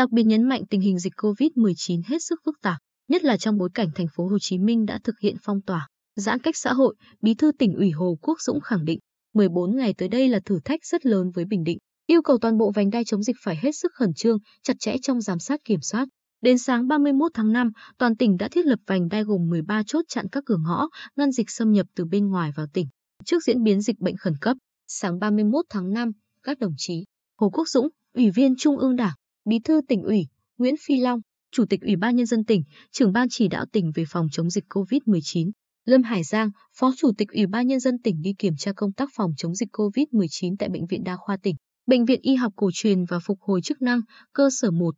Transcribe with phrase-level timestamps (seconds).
[0.00, 2.76] đặc biệt nhấn mạnh tình hình dịch COVID-19 hết sức phức tạp,
[3.08, 5.88] nhất là trong bối cảnh thành phố Hồ Chí Minh đã thực hiện phong tỏa,
[6.16, 8.98] giãn cách xã hội, Bí thư tỉnh ủy Hồ Quốc Dũng khẳng định,
[9.34, 12.58] 14 ngày tới đây là thử thách rất lớn với Bình Định, yêu cầu toàn
[12.58, 15.60] bộ vành đai chống dịch phải hết sức khẩn trương, chặt chẽ trong giám sát
[15.64, 16.08] kiểm soát.
[16.40, 20.04] Đến sáng 31 tháng 5, toàn tỉnh đã thiết lập vành đai gồm 13 chốt
[20.08, 22.86] chặn các cửa ngõ, ngăn dịch xâm nhập từ bên ngoài vào tỉnh.
[23.24, 24.56] Trước diễn biến dịch bệnh khẩn cấp,
[24.86, 27.04] sáng 31 tháng 5, các đồng chí
[27.40, 30.26] Hồ Quốc Dũng, Ủy viên Trung ương Đảng, Bí thư tỉnh ủy,
[30.58, 31.20] Nguyễn Phi Long,
[31.52, 32.62] Chủ tịch Ủy ban Nhân dân tỉnh,
[32.92, 35.50] trưởng ban chỉ đạo tỉnh về phòng chống dịch COVID-19,
[35.84, 38.92] Lâm Hải Giang, Phó Chủ tịch Ủy ban Nhân dân tỉnh đi kiểm tra công
[38.92, 42.52] tác phòng chống dịch COVID-19 tại Bệnh viện Đa khoa tỉnh, Bệnh viện Y học
[42.56, 44.00] cổ truyền và phục hồi chức năng,
[44.32, 44.94] cơ sở 1,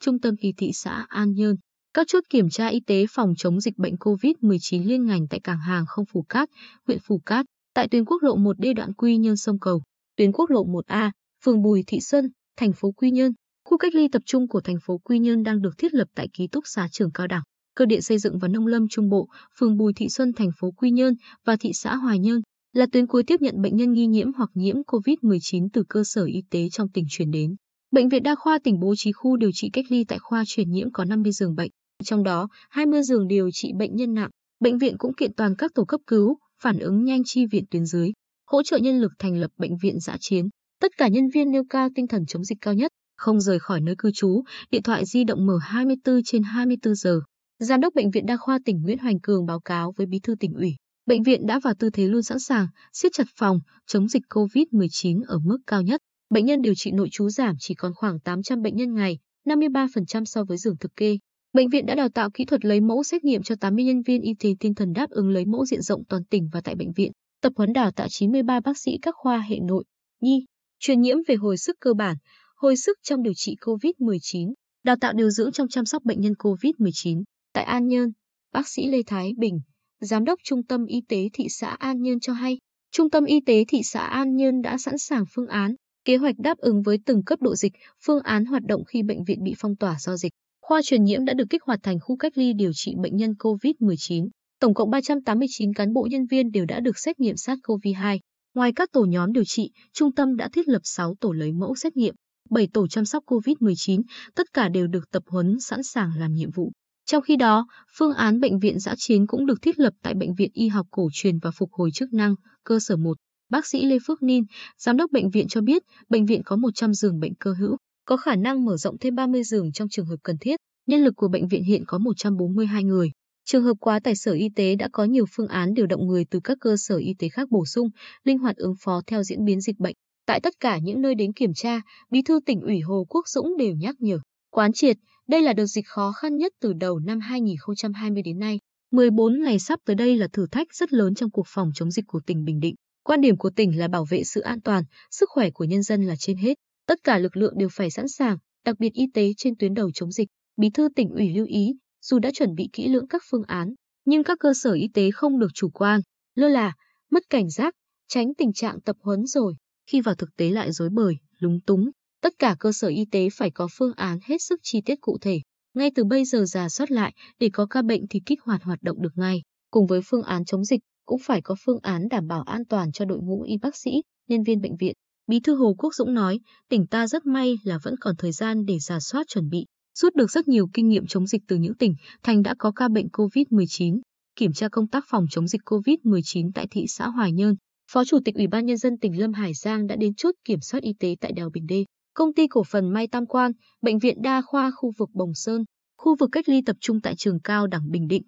[0.00, 1.56] Trung tâm y thị xã An Nhơn.
[1.94, 5.58] Các chốt kiểm tra y tế phòng chống dịch bệnh COVID-19 liên ngành tại cảng
[5.58, 6.48] hàng không Phù Cát,
[6.86, 9.82] huyện Phù Cát, tại tuyến quốc lộ 1D đoạn Quy Nhơn sông Cầu,
[10.16, 11.10] tuyến quốc lộ 1A,
[11.44, 13.32] phường Bùi Thị Xuân, thành phố Quy Nhơn.
[13.64, 16.28] Khu cách ly tập trung của thành phố Quy Nhơn đang được thiết lập tại
[16.32, 17.42] ký túc xá trường cao đẳng,
[17.74, 20.70] cơ điện xây dựng và nông lâm trung bộ, phường Bùi Thị Xuân, thành phố
[20.70, 22.40] Quy Nhơn và thị xã Hoài Nhơn
[22.72, 26.24] là tuyến cuối tiếp nhận bệnh nhân nghi nhiễm hoặc nhiễm COVID-19 từ cơ sở
[26.24, 27.56] y tế trong tỉnh chuyển đến.
[27.90, 30.70] Bệnh viện Đa khoa tỉnh bố trí khu điều trị cách ly tại khoa truyền
[30.70, 31.70] nhiễm có 50 giường bệnh,
[32.04, 34.30] trong đó 20 giường điều trị bệnh nhân nặng.
[34.60, 37.84] Bệnh viện cũng kiện toàn các tổ cấp cứu, phản ứng nhanh chi viện tuyến
[37.84, 38.12] dưới,
[38.50, 40.48] hỗ trợ nhân lực thành lập bệnh viện giã chiến.
[40.80, 43.80] Tất cả nhân viên nêu cao tinh thần chống dịch cao nhất, không rời khỏi
[43.80, 47.20] nơi cư trú, điện thoại di động mở 24 trên 24 giờ.
[47.58, 50.34] Giám đốc Bệnh viện Đa khoa tỉnh Nguyễn Hoành Cường báo cáo với Bí thư
[50.40, 50.74] tỉnh ủy.
[51.06, 55.22] Bệnh viện đã vào tư thế luôn sẵn sàng, siết chặt phòng, chống dịch COVID-19
[55.26, 56.00] ở mức cao nhất.
[56.30, 60.24] Bệnh nhân điều trị nội trú giảm chỉ còn khoảng 800 bệnh nhân ngày, 53%
[60.24, 61.18] so với giường thực kê.
[61.52, 64.22] Bệnh viện đã đào tạo kỹ thuật lấy mẫu xét nghiệm cho 80 nhân viên
[64.22, 66.92] y tế tinh thần đáp ứng lấy mẫu diện rộng toàn tỉnh và tại bệnh
[66.92, 69.84] viện, tập huấn đào tạo 93 bác sĩ các khoa hệ nội,
[70.20, 70.46] nhi,
[70.86, 72.16] truyền nhiễm về hồi sức cơ bản,
[72.56, 74.52] hồi sức trong điều trị COVID-19,
[74.84, 77.22] đào tạo điều dưỡng trong chăm sóc bệnh nhân COVID-19.
[77.52, 78.12] Tại An Nhơn,
[78.52, 79.60] bác sĩ Lê Thái Bình,
[80.00, 82.58] Giám đốc Trung tâm Y tế thị xã An Nhơn cho hay,
[82.92, 85.74] Trung tâm Y tế thị xã An Nhơn đã sẵn sàng phương án,
[86.04, 87.72] kế hoạch đáp ứng với từng cấp độ dịch,
[88.04, 90.32] phương án hoạt động khi bệnh viện bị phong tỏa do dịch.
[90.60, 93.34] Khoa truyền nhiễm đã được kích hoạt thành khu cách ly điều trị bệnh nhân
[93.38, 94.28] COVID-19.
[94.60, 98.18] Tổng cộng 389 cán bộ nhân viên đều đã được xét nghiệm SARS-CoV-2.
[98.56, 101.74] Ngoài các tổ nhóm điều trị, trung tâm đã thiết lập 6 tổ lấy mẫu
[101.74, 102.14] xét nghiệm,
[102.50, 104.02] 7 tổ chăm sóc COVID-19,
[104.34, 106.72] tất cả đều được tập huấn sẵn sàng làm nhiệm vụ.
[107.06, 107.66] Trong khi đó,
[107.98, 110.86] phương án bệnh viện giã chiến cũng được thiết lập tại Bệnh viện Y học
[110.90, 112.34] cổ truyền và phục hồi chức năng,
[112.64, 113.16] cơ sở 1.
[113.50, 114.44] Bác sĩ Lê Phước Ninh,
[114.78, 118.16] giám đốc bệnh viện cho biết, bệnh viện có 100 giường bệnh cơ hữu, có
[118.16, 120.56] khả năng mở rộng thêm 30 giường trong trường hợp cần thiết.
[120.86, 123.10] Nhân lực của bệnh viện hiện có 142 người.
[123.48, 126.24] Trường hợp quá tải sở y tế đã có nhiều phương án điều động người
[126.30, 127.88] từ các cơ sở y tế khác bổ sung,
[128.24, 129.94] linh hoạt ứng phó theo diễn biến dịch bệnh.
[130.26, 131.80] Tại tất cả những nơi đến kiểm tra,
[132.10, 134.18] Bí thư tỉnh ủy Hồ Quốc Dũng đều nhắc nhở,
[134.50, 134.96] quán triệt,
[135.28, 138.58] đây là đợt dịch khó khăn nhất từ đầu năm 2020 đến nay.
[138.92, 142.04] 14 ngày sắp tới đây là thử thách rất lớn trong cuộc phòng chống dịch
[142.08, 142.74] của tỉnh Bình Định.
[143.04, 146.02] Quan điểm của tỉnh là bảo vệ sự an toàn, sức khỏe của nhân dân
[146.02, 146.54] là trên hết.
[146.86, 149.90] Tất cả lực lượng đều phải sẵn sàng, đặc biệt y tế trên tuyến đầu
[149.94, 150.28] chống dịch.
[150.56, 151.72] Bí thư tỉnh ủy lưu ý,
[152.08, 153.74] dù đã chuẩn bị kỹ lưỡng các phương án,
[154.04, 156.00] nhưng các cơ sở y tế không được chủ quan,
[156.34, 156.72] lơ là,
[157.10, 157.74] mất cảnh giác,
[158.08, 159.54] tránh tình trạng tập huấn rồi,
[159.86, 161.90] khi vào thực tế lại rối bời, lúng túng.
[162.22, 165.18] Tất cả cơ sở y tế phải có phương án hết sức chi tiết cụ
[165.20, 165.40] thể,
[165.74, 168.82] ngay từ bây giờ giả soát lại để có ca bệnh thì kích hoạt hoạt
[168.82, 169.42] động được ngay.
[169.70, 172.92] Cùng với phương án chống dịch, cũng phải có phương án đảm bảo an toàn
[172.92, 173.90] cho đội ngũ y bác sĩ,
[174.28, 174.94] nhân viên bệnh viện.
[175.26, 178.64] Bí thư Hồ Quốc Dũng nói, tỉnh ta rất may là vẫn còn thời gian
[178.64, 179.66] để giả soát chuẩn bị,
[179.98, 182.88] rút được rất nhiều kinh nghiệm chống dịch từ những tỉnh thành đã có ca
[182.88, 184.00] bệnh COVID-19,
[184.36, 187.56] kiểm tra công tác phòng chống dịch COVID-19 tại thị xã Hoài Nhơn.
[187.90, 190.60] Phó Chủ tịch Ủy ban Nhân dân tỉnh Lâm Hải Giang đã đến chốt kiểm
[190.60, 191.84] soát y tế tại đèo Bình Đê.
[192.14, 193.52] Công ty cổ phần May Tam Quan,
[193.82, 195.64] Bệnh viện Đa khoa khu vực Bồng Sơn,
[195.96, 198.22] khu vực cách ly tập trung tại trường cao đẳng Bình Định.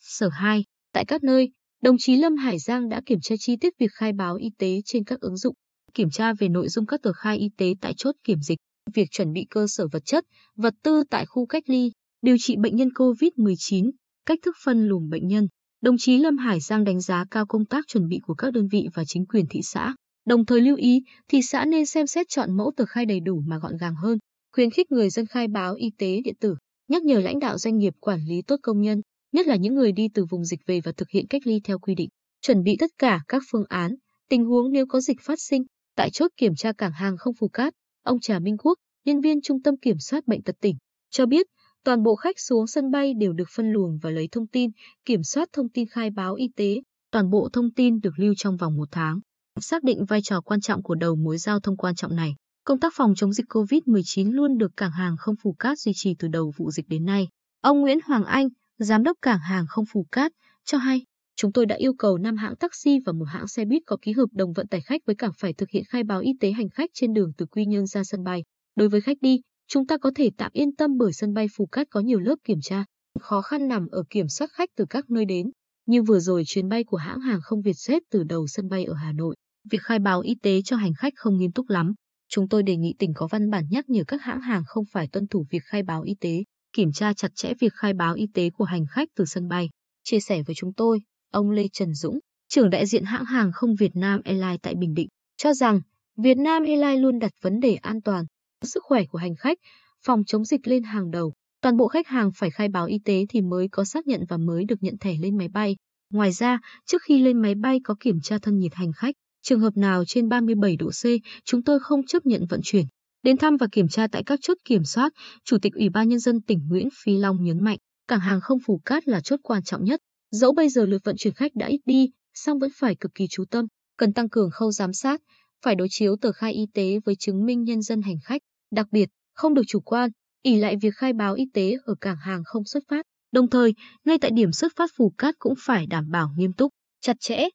[0.00, 0.64] Sở 2.
[0.92, 1.50] Tại các nơi,
[1.82, 4.80] đồng chí Lâm Hải Giang đã kiểm tra chi tiết việc khai báo y tế
[4.84, 5.54] trên các ứng dụng,
[5.94, 8.58] kiểm tra về nội dung các tờ khai y tế tại chốt kiểm dịch,
[8.94, 10.24] việc chuẩn bị cơ sở vật chất,
[10.56, 11.92] vật tư tại khu cách ly,
[12.22, 13.90] điều trị bệnh nhân COVID-19,
[14.26, 15.48] cách thức phân luồng bệnh nhân.
[15.80, 18.68] Đồng chí Lâm Hải Giang đánh giá cao công tác chuẩn bị của các đơn
[18.68, 19.94] vị và chính quyền thị xã,
[20.26, 23.42] đồng thời lưu ý thị xã nên xem xét chọn mẫu tờ khai đầy đủ
[23.46, 24.18] mà gọn gàng hơn,
[24.52, 26.54] khuyến khích người dân khai báo y tế điện tử,
[26.88, 29.00] nhắc nhở lãnh đạo doanh nghiệp quản lý tốt công nhân,
[29.32, 31.78] nhất là những người đi từ vùng dịch về và thực hiện cách ly theo
[31.78, 32.08] quy định,
[32.40, 33.94] chuẩn bị tất cả các phương án,
[34.28, 35.62] tình huống nếu có dịch phát sinh.
[35.96, 37.74] Tại chốt kiểm tra cảng hàng không Phù Cát,
[38.08, 40.76] ông Trà Minh Quốc, nhân viên Trung tâm Kiểm soát Bệnh tật tỉnh,
[41.10, 41.46] cho biết
[41.84, 44.70] toàn bộ khách xuống sân bay đều được phân luồng và lấy thông tin,
[45.04, 46.76] kiểm soát thông tin khai báo y tế.
[47.10, 49.20] Toàn bộ thông tin được lưu trong vòng một tháng.
[49.60, 52.34] Xác định vai trò quan trọng của đầu mối giao thông quan trọng này,
[52.64, 56.14] Công tác phòng chống dịch COVID-19 luôn được cảng hàng không Phù Cát duy trì
[56.18, 57.28] từ đầu vụ dịch đến nay.
[57.60, 60.32] Ông Nguyễn Hoàng Anh, giám đốc cảng hàng không Phù Cát,
[60.64, 61.04] cho hay,
[61.40, 64.12] chúng tôi đã yêu cầu 5 hãng taxi và một hãng xe buýt có ký
[64.12, 66.68] hợp đồng vận tải khách với cảng phải thực hiện khai báo y tế hành
[66.68, 68.44] khách trên đường từ Quy Nhơn ra sân bay.
[68.76, 71.66] Đối với khách đi, chúng ta có thể tạm yên tâm bởi sân bay Phù
[71.66, 72.84] Cát có nhiều lớp kiểm tra.
[73.20, 75.50] Khó khăn nằm ở kiểm soát khách từ các nơi đến.
[75.86, 78.94] Như vừa rồi chuyến bay của hãng hàng không Vietjet từ đầu sân bay ở
[78.94, 79.36] Hà Nội,
[79.70, 81.94] việc khai báo y tế cho hành khách không nghiêm túc lắm.
[82.28, 85.08] Chúng tôi đề nghị tỉnh có văn bản nhắc nhở các hãng hàng không phải
[85.12, 88.26] tuân thủ việc khai báo y tế, kiểm tra chặt chẽ việc khai báo y
[88.34, 89.68] tế của hành khách từ sân bay.
[90.04, 91.00] Chia sẻ với chúng tôi,
[91.30, 94.94] ông Lê Trần Dũng, trưởng đại diện hãng hàng không Việt Nam Airlines tại Bình
[94.94, 95.80] Định, cho rằng
[96.16, 98.24] Việt Nam Airlines luôn đặt vấn đề an toàn,
[98.62, 99.58] sức khỏe của hành khách,
[100.04, 101.32] phòng chống dịch lên hàng đầu.
[101.60, 104.36] Toàn bộ khách hàng phải khai báo y tế thì mới có xác nhận và
[104.36, 105.76] mới được nhận thẻ lên máy bay.
[106.10, 109.14] Ngoài ra, trước khi lên máy bay có kiểm tra thân nhiệt hành khách.
[109.42, 111.04] Trường hợp nào trên 37 độ C,
[111.44, 112.86] chúng tôi không chấp nhận vận chuyển.
[113.22, 115.12] Đến thăm và kiểm tra tại các chốt kiểm soát,
[115.44, 117.78] Chủ tịch Ủy ban Nhân dân tỉnh Nguyễn Phi Long nhấn mạnh,
[118.08, 120.00] cảng hàng không Phù Cát là chốt quan trọng nhất.
[120.30, 123.26] Dẫu bây giờ lượt vận chuyển khách đã ít đi, song vẫn phải cực kỳ
[123.30, 123.66] chú tâm,
[123.96, 125.20] cần tăng cường khâu giám sát,
[125.64, 128.42] phải đối chiếu tờ khai y tế với chứng minh nhân dân hành khách.
[128.70, 130.10] Đặc biệt, không được chủ quan,
[130.42, 133.06] ỉ lại việc khai báo y tế ở cảng hàng không xuất phát.
[133.32, 136.72] Đồng thời, ngay tại điểm xuất phát Phù Cát cũng phải đảm bảo nghiêm túc,
[137.00, 137.48] chặt chẽ.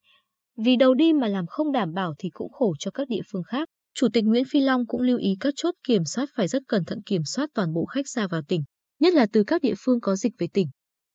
[0.57, 3.43] Vì đầu đi mà làm không đảm bảo thì cũng khổ cho các địa phương
[3.43, 3.69] khác.
[3.95, 6.85] Chủ tịch Nguyễn Phi Long cũng lưu ý các chốt kiểm soát phải rất cẩn
[6.85, 8.63] thận kiểm soát toàn bộ khách ra vào tỉnh,
[8.99, 10.67] nhất là từ các địa phương có dịch về tỉnh.